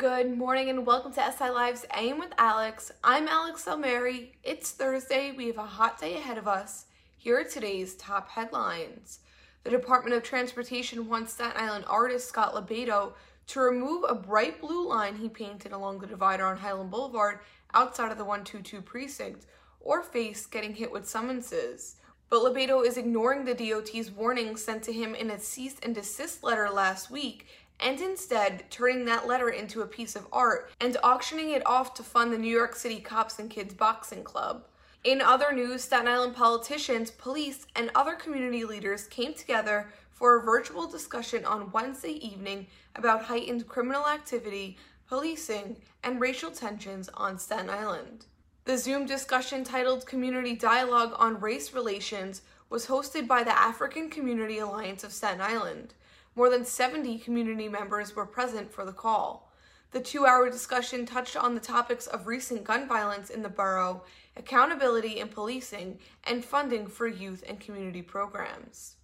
[0.00, 2.90] Good morning and welcome to SI Live's AM with Alex.
[3.04, 4.30] I'm Alex Salmieri.
[4.42, 5.32] It's Thursday.
[5.32, 6.86] We have a hot day ahead of us.
[7.18, 9.18] Here are today's top headlines.
[9.62, 13.12] The Department of Transportation wants Staten Island artist Scott LoBaido
[13.48, 17.40] to remove a bright blue line he painted along the divider on Highland Boulevard
[17.74, 19.44] outside of the 122 precinct
[19.80, 21.96] or face getting hit with summonses.
[22.30, 26.42] But LoBaido is ignoring the DOT's warning sent to him in a cease and desist
[26.42, 27.46] letter last week
[27.80, 32.02] and instead turning that letter into a piece of art and auctioning it off to
[32.02, 34.66] fund the New York City Cops and Kids Boxing Club.
[35.02, 40.42] In other news, Staten Island politicians, police, and other community leaders came together for a
[40.42, 42.66] virtual discussion on Wednesday evening
[42.96, 44.76] about heightened criminal activity,
[45.08, 48.26] policing, and racial tensions on Staten Island.
[48.66, 54.58] The Zoom discussion titled Community Dialogue on Race Relations was hosted by the African Community
[54.58, 55.94] Alliance of Staten Island.
[56.36, 59.50] More than 70 community members were present for the call.
[59.92, 64.04] The two hour discussion touched on the topics of recent gun violence in the borough,
[64.36, 68.94] accountability in policing, and funding for youth and community programs.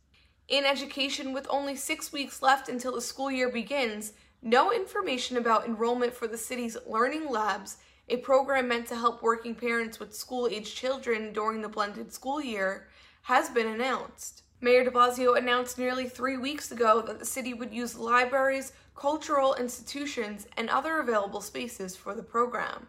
[0.49, 4.13] In education, with only six weeks left until the school year begins,
[4.43, 7.79] no information about enrollment for the city's Learning Labs,
[8.09, 12.41] a program meant to help working parents with school aged children during the blended school
[12.41, 12.87] year,
[13.23, 14.45] has been announced.
[14.61, 19.55] Mayor de Blasio announced nearly three weeks ago that the city would use libraries, cultural
[19.55, 22.89] institutions, and other available spaces for the program.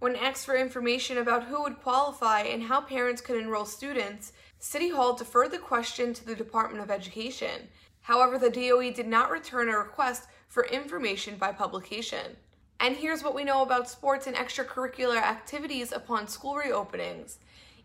[0.00, 4.90] When asked for information about who would qualify and how parents could enroll students, City
[4.90, 7.68] Hall deferred the question to the Department of Education.
[8.02, 12.36] However, the DOE did not return a request for information by publication.
[12.80, 17.36] And here's what we know about sports and extracurricular activities upon school reopenings.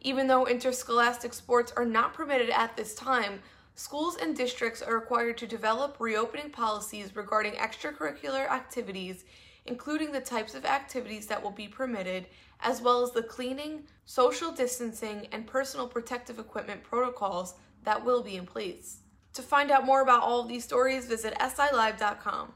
[0.05, 3.39] Even though interscholastic sports are not permitted at this time,
[3.73, 9.25] schools and districts are required to develop reopening policies regarding extracurricular activities,
[9.65, 12.27] including the types of activities that will be permitted,
[12.59, 18.35] as well as the cleaning, social distancing, and personal protective equipment protocols that will be
[18.35, 18.99] in place.
[19.33, 22.53] To find out more about all of these stories, visit silive.com.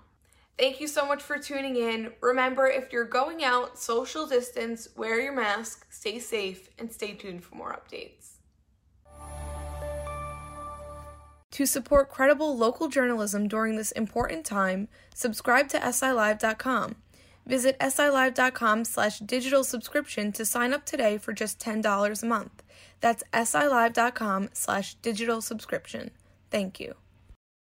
[0.60, 2.12] Thank you so much for tuning in.
[2.20, 7.46] Remember, if you're going out, social distance, wear your mask, stay safe, and stay tuned
[7.46, 8.34] for more updates.
[11.52, 16.98] To support credible local journalism during this important time, subscribe to silive.com.
[17.46, 22.64] Visit silive.com slash digital subscription to sign up today for just $10 a month.
[23.00, 26.12] That's silive.com slash digital subscription.
[26.52, 26.96] Thank you.